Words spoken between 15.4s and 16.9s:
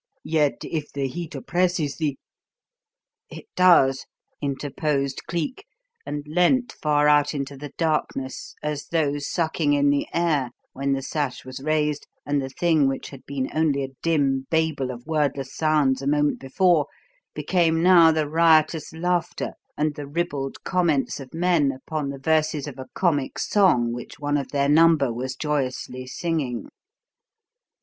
sounds a moment before,